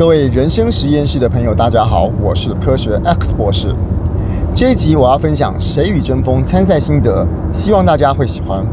[0.00, 3.76] 各位人生实验室的朋友，大家好，我是科学 X 博士。
[4.56, 8.66] 这一集我要分享《谁与争锋》参赛心得，希望大家会喜欢。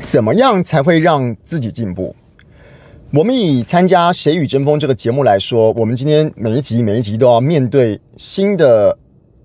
[0.00, 2.16] 怎么样才会让自己进步？
[3.12, 8.96] 我们以参加《谁与争锋》这个节目来说，我们今天每一集每一集都要面对新的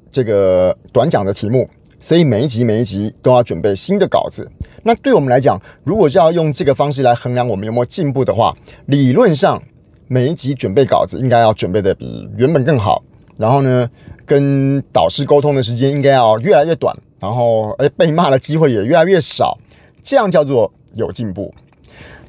[0.09, 1.69] 这个短讲的题目。
[1.99, 4.49] 所以每一集每一集都要准备新的稿子。
[4.83, 9.61] 那对我们来讲，如果是要用这个方式来衡量我们有没有进步的话，理论上
[10.07, 13.03] 每一集准备稿子应该要准备的比原本更好。
[13.37, 13.89] 然后呢，
[14.25, 16.95] 跟导师沟通的时间应该要越来越短。
[17.19, 19.57] 然后，诶，被骂的机会也越来越少。
[20.01, 21.53] 这样叫做有进步。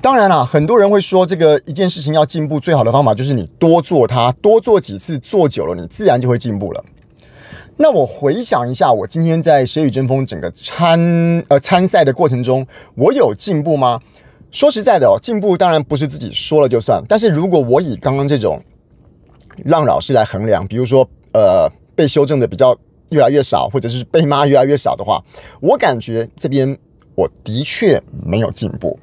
[0.01, 6.85] 当然啦，很多人会说，这个一件事情要进步，最好的方法就是你多做它，多做几次，做久了，你自然就会进步了。
[7.83, 11.01] 那我回想一下，我今天在《谁与争锋》整个参
[11.49, 13.99] 呃参赛的过程中，我有进步吗？
[14.51, 17.03] 说实在的哦，进步当然不是自己说了就算。
[17.09, 18.63] 但是如果我以刚刚这种
[19.65, 22.77] 让老师来衡量，比如说呃被修正的比较
[23.13, 25.25] 越来越少，或者是被骂越来越少的话，
[25.63, 26.77] 我感觉这边
[27.15, 29.01] 我的确没有进步。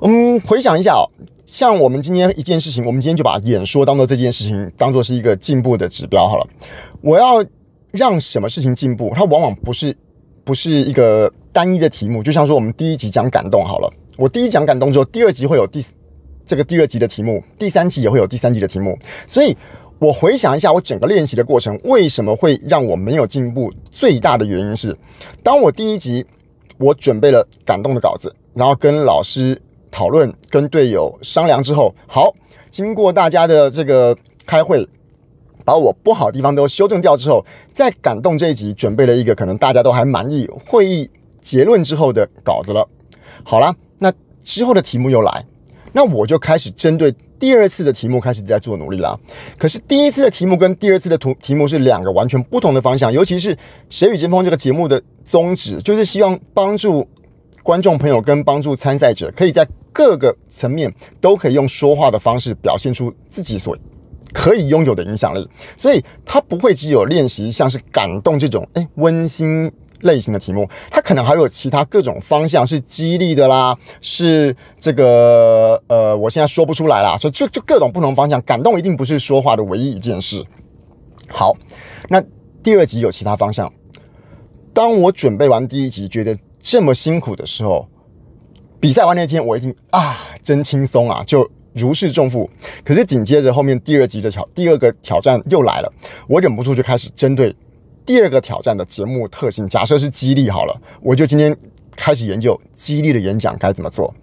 [0.00, 1.04] 嗯，回想一下哦，
[1.44, 6.46] 像我们今天一件事情，我们今天就把演说当做这件事情当做是一个进步的指标好了。
[7.02, 7.44] 我要。
[7.94, 9.96] 让什么事情进步，它往往不是
[10.42, 12.24] 不是一个单一的题目。
[12.24, 15.80] 就像说，我们第一集讲感动好了，我第一讲感动之后，第二集会有第
[16.44, 18.98] 这个第二集的题目，第三集也会有第三集的题目。
[19.28, 19.56] 所以
[20.00, 23.72] 我回想一下，我整个练习的过程为什么会让我没有进步？
[23.92, 24.96] 最大的原因是，
[25.44, 26.26] 当我第一集
[26.78, 29.56] 我准备了感动的稿子，然后跟老师
[29.92, 32.34] 讨论、跟队友商量之后，好，
[32.70, 34.84] 经过大家的这个开会。
[35.64, 42.88] 把我不好的地方都修正掉之后，在感动这一集准备了一个可能大家都还满意会议结论之后的稿子了。
[43.42, 44.12] 好了，那
[44.42, 45.44] 之后的题目又来，
[45.92, 49.18] 那我就开始针对第二次的题目开始在做努力了。
[49.58, 53.54] 可是第一次的题目跟第二次的图题目是两个完全不同的方向，尤其是
[53.88, 57.06] 《谁与争锋》这个节目的宗旨就是希望帮助
[57.62, 63.76] 观众朋友跟帮助参赛者，可以在各个层面都可以用说话的方式表现出自己所。
[64.44, 69.72] 可以拥有的影响力，所以它不会只有练习像是感动这种诶温馨
[70.02, 80.44] 类型的题目，它可能还有其他各种方向是激励的啦，是这个呃，我现在说不出来啦，所以就就各种不同方向，感动一定不是说话的唯一一件事。
[81.30, 81.56] 好，
[82.10, 82.22] 那
[82.62, 83.72] 第二集有其他方向。
[84.74, 87.88] 当我准备完第一集，觉得这么辛苦的时候，
[88.78, 91.50] 比赛完那天我一定啊，真轻松啊，就。
[91.74, 92.48] 如释重负，
[92.84, 95.92] 可是紧接着后面第二集的挑第二个挑战又来了，
[96.28, 97.54] 我忍不住就开始针对
[98.06, 101.54] 第二个挑战的节目特性，假设是激励好了，我就今天
[101.96, 104.14] 开始研究激励的演讲该怎么做。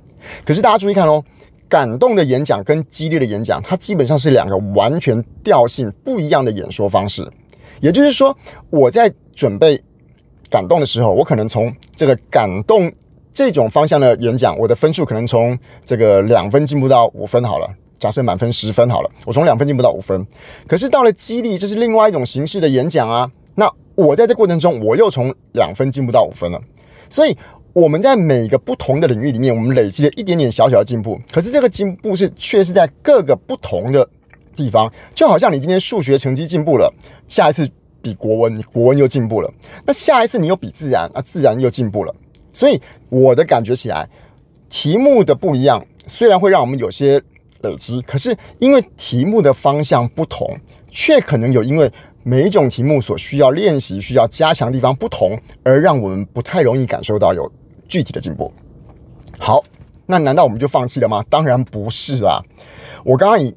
[0.46, 1.24] 可是大家注意看哦，
[1.68, 7.30] 感动的演讲跟激励的演讲，它基本上是两个完全调性不一样的演说方式。
[7.82, 8.38] 也就是说，
[8.70, 9.84] 我在准备
[10.50, 12.92] 感动的时候，我可能从这个感动。
[13.34, 17.68] 这种方向的演讲，我的分数可能从这个两分进步到五分好了。
[17.98, 20.26] 假设满分十分好了，我从两分进步到五分。
[20.68, 23.30] 可是到了激励，这是另外一种形式的演讲啊。
[23.54, 26.60] 那我在这过程中，我又从两分进步到五分了。
[27.12, 27.38] 所以
[27.74, 31.20] 我们在每个不同的领域里面，我们累积了一点点小小的进步。
[31.32, 34.10] 可是这个进步是却是在各个不同的
[34.56, 34.92] 地方。
[35.14, 36.92] 就好像你今天数学成绩进步了，
[37.28, 37.70] 下一次
[38.02, 39.54] 比国文，你国文又进步了。
[39.86, 42.16] 那下一次你又比自然，那自然又进步了。
[42.54, 44.08] 所以我的感觉起来，
[44.70, 47.22] 题目的不一样，虽然会让我们有些
[47.62, 50.56] 累积，可是因为题目的方向不同，
[50.90, 51.92] 却可能有因为
[52.24, 57.52] 每一种题目所需要练习、需要加强的地方不同，而让我们不太容易感受到有
[57.88, 58.52] 具体的进步。
[59.40, 59.64] 好，
[60.06, 61.24] 那难道我们就放弃了吗？
[61.30, 62.42] 当然不是啊！
[63.04, 63.56] 我刚刚以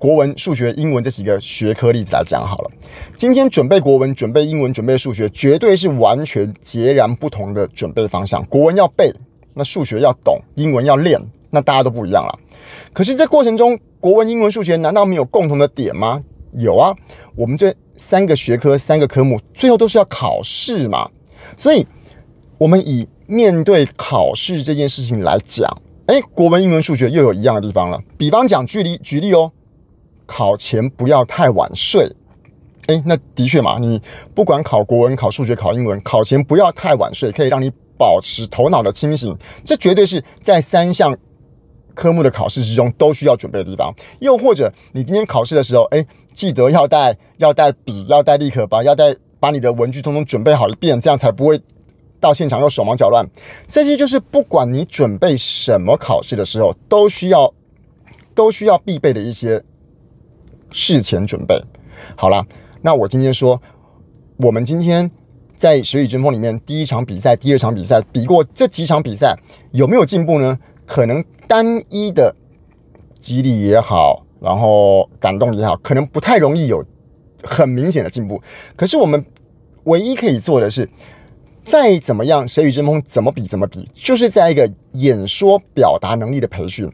[0.00, 2.70] 国文、数学、英文这几个学科例子来讲好了。
[3.18, 8.42] 今天准备国文、准备英文、准备数学，绝对是完全截然不同的准备方向。
[8.46, 9.12] 国文要背，
[9.52, 11.20] 那数学要懂，英文要练，
[11.50, 12.38] 那大家都不一样了。
[12.94, 16.22] 可是这过程中，国文、英文、数学难道没有共同的点吗？
[16.52, 16.96] 有啊，
[17.36, 21.10] 我们这三个学科、三个科目，最后都是要考试嘛。
[21.58, 21.86] 所以，
[22.56, 25.70] 我们以面对考试这件事情来讲，
[26.06, 28.00] 诶，国文、英文、数学又有一样的地方了。
[28.16, 29.52] 比方讲，举例举例哦。
[30.30, 32.08] 考前不要太晚睡，
[32.86, 34.00] 诶，那的确嘛，你
[34.32, 37.68] 不管考国文、考数学、考英文，考前不要太晚睡，可以让你
[37.98, 39.36] 保持头脑的清醒。
[39.64, 41.18] 这绝对是在三项
[41.96, 43.92] 科目的考试之中都需要准备的地方。
[44.20, 51.60] 又或者，你今天考试的时候，诶，记得要带要带笔，要带立可吧，要带把你的文具通通准备好一遍，这样才不会
[52.20, 53.28] 到现场又手忙脚乱，
[53.66, 57.52] 这些就是不管你准备什么考试的时候，都需要
[58.32, 59.62] 都需要必备的一些
[60.72, 61.60] 事前准备。
[62.16, 62.44] 好了，
[62.82, 63.60] 那我今天说，
[64.36, 65.10] 我们今天
[65.54, 69.36] 在《谁与争锋》里面第一场比赛、第二场比赛比过这几场比赛，
[69.72, 70.58] 有没有进步呢？
[70.86, 72.34] 可能单一的
[73.20, 76.84] 激励也好，然后感动也好，可能不太容易有
[77.42, 78.42] 很明显的进步。
[78.76, 79.24] 可是我们
[79.84, 80.88] 唯一可以做的是。
[81.62, 86.90] 再怎么样，谁与争锋怎么比怎么比，就是在一个演说表达能力的培训。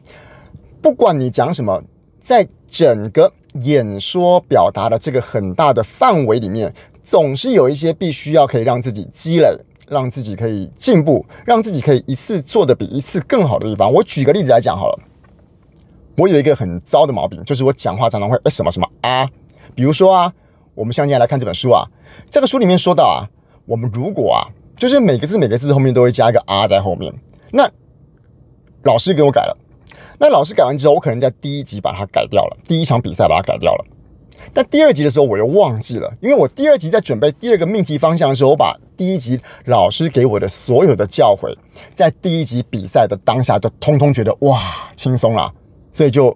[0.81, 1.81] 不管你讲什么，
[2.27, 3.31] 在整个
[3.61, 9.47] 演说表达的这个很大的范围里面，总是有一些必须要可以让自己积累，
[9.87, 13.89] 让自己可以进步，让自己可以一次做的比一次更好的地方。
[13.93, 14.99] 我举个例子来讲好了，
[16.17, 19.25] 我有一个很糟的毛病，就是我讲话常常会呃什么什么啊。
[19.73, 20.33] 比如说啊，
[20.75, 21.87] 我们现在来看这本书啊，
[22.29, 23.23] 这个书里面说到啊，
[23.65, 24.51] 我们如果啊。
[24.75, 27.11] 就是每个字每个字后面都会加一个啊在后面，
[27.51, 27.67] 那
[28.83, 29.57] 老师给我改了，
[30.17, 33.85] 那老师改完之后，我可能在第一集把它改掉了，第一场比赛把它改掉了，
[34.53, 41.55] 但第二集的时候我又忘记了，因为我第二集在准备第二个命题方向的时候，我把第一集老师给我的所有的教诲，
[41.93, 44.59] 在第一集比赛的当下都通通觉得哇
[44.95, 45.53] 轻松啦，
[45.93, 46.35] 所以就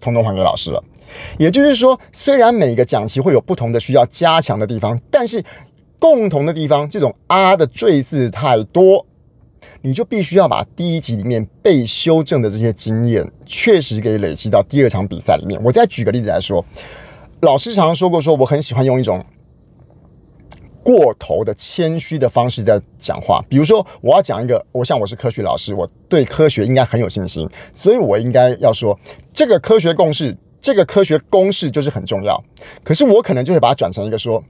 [0.00, 0.82] 通通还给老师了。
[1.38, 5.44] 也就是说，虽然每个讲题会有不同的需要加强的地方，但是。
[6.02, 9.06] 共同的地方，这种啊的赘字太多，
[9.84, 15.60] 你就必须要把第一集里面被修正的这些经验，确实给累积到第二场比赛里面。
[15.62, 16.64] 我再举个例子来说，
[17.40, 19.24] 老师常说过，说我很喜欢用一种
[20.84, 23.44] 过头的谦虚的方式在讲话。
[23.48, 28.96] 比如说，我要讲一个，我像我是科学老师，我对科学应该很有信心，所以我应该要说
[29.32, 32.40] 这个科学共识，这个科学公式就是很重要。
[32.84, 34.42] 可是我可能就会把它转成一个说。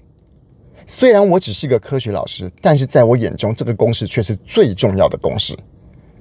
[0.94, 5.58] 虽然我只是个科学老师，但是在我眼中，这个公式却是最重要的公式。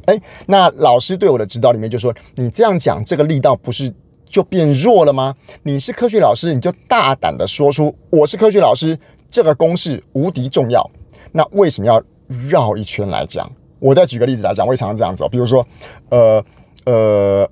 [0.06, 3.94] 哎，那老师对我的指导里面就说：“你这样讲，这个力道不是
[4.25, 5.35] 就变弱了吗？
[5.63, 8.97] 你是科学老师，你就大胆的说出我是科学老师，
[9.29, 10.89] 这个公式无敌重要。
[11.33, 12.01] 那为什么要
[12.47, 13.51] 绕一圈来讲？
[13.77, 15.68] 我再举个例子来讲，我也常常这样子哦，比如说，
[16.07, 16.41] 呃
[16.85, 17.50] 呃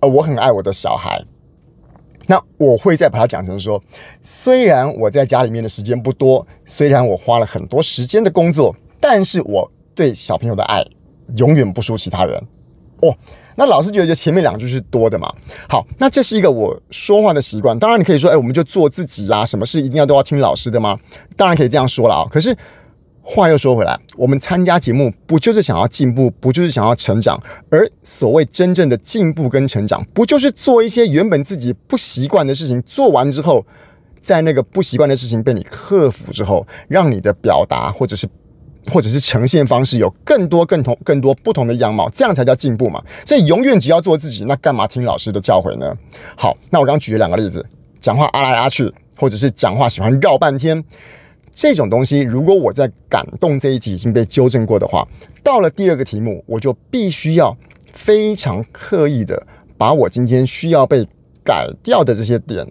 [0.00, 1.22] 呃，我很爱我的小孩。”
[2.26, 3.82] 那我会再把它讲成说，
[4.22, 10.84] 虽然我在家里面的时间不多，虽然我花了很多时间的工作，但是我对小朋友的爱
[11.36, 12.34] 永远不输其他人。
[13.02, 13.14] 哦，
[13.56, 15.32] 那老师觉得前面两句是多的嘛？
[15.68, 17.78] 好，那这是一个我说话的习惯。
[17.78, 20.98] 当然你可以说，哎，我们就做自己啦，什么事一定要都要听老师的吗？
[21.36, 22.26] 当然可以这样说了啊。
[22.30, 22.56] 可是。
[23.26, 27.42] 话又说回来，我们参加节目不就是想要进步，不就是想要成长？
[27.70, 33.64] 而所谓真正的进步跟成长，不就是做一些原本自己不习惯的事情，做完之后，
[34.20, 38.28] 在那个不习惯的事情被你克服之后，让你的表达或者是
[38.92, 43.02] 或者是呈现方式有更多、更同、更多不同的样貌，这样才叫进步嘛？
[43.24, 45.96] 所以永远只要做自己，那干嘛听老师的教诲呢？
[46.36, 47.64] 好，那我刚刚举了两个例子，
[48.00, 50.84] 讲话啊来啊去，或者是讲话喜欢绕半天。
[51.54, 55.06] 这种东西，如果我在感动这一集已经被纠正过的话，
[55.42, 57.56] 到了第二个题目，我就必须要
[57.92, 59.46] 非常刻意的
[59.78, 61.06] 把我今天需要被
[61.44, 62.66] 改掉的这些点，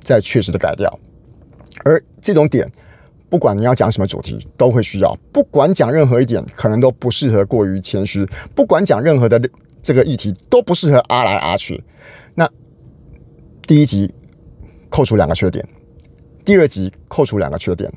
[0.00, 0.98] 再确实的改掉。
[1.84, 2.68] 而这种点，
[3.30, 5.16] 不管你要讲什么主题，都会需要。
[5.32, 8.28] 不管讲任何一点，可能都不适合过于谦虚。
[8.52, 9.40] 不管讲任何的
[9.80, 11.84] 这个议题，都不适合啊来啊去。
[12.34, 12.50] 那
[13.64, 14.12] 第一集
[14.88, 15.64] 扣除两个缺点，
[16.44, 17.88] 第二集扣除两个缺点。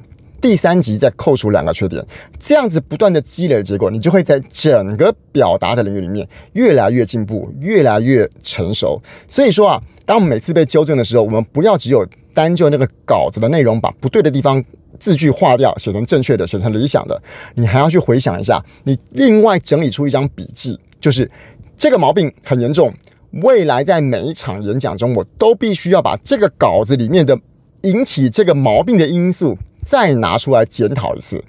[0.41, 2.03] 第三集再扣除两个缺点，
[2.39, 8.99] 这样子不断的积累的结果，你就会在整个表达的领域里面越来越进步，越来越成熟。
[9.29, 14.63] 所以说啊，当我们每次被纠正的时候，我们不要只有单就那个稿子的内容，把不对的地方
[14.97, 17.21] 字句划掉，写成正确的，写成理想的，
[17.53, 21.29] 你还要去回想一下，你另外整理出一张笔记，就是
[21.77, 22.91] 这个毛病很严重，
[23.43, 27.37] 未来在每一场演讲中，我都必须要把这个稿子里面的
[27.83, 29.57] 引起这个毛病的因素。
[29.83, 31.43] 再拿出来检讨一次，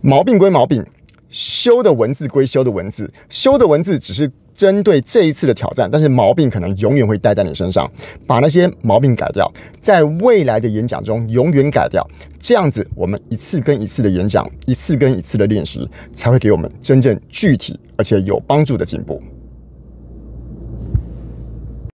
[0.00, 0.84] 毛病归毛病，
[1.30, 7.88] 修的文字归修的文字，修的文字只是针对这一次的挑战，但是毛病可能永远会带在你身上。
[8.26, 9.48] 把那些毛病改掉，
[9.80, 12.04] 在未来的演讲中永远改掉，
[12.40, 19.22] 这样子我们一次跟一次的演讲，一次跟一次的练习，才会给我们真正具体而且有帮助的进步。